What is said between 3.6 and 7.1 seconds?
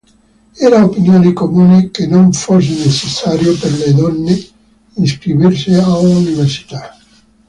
le donne iscriversi all'università.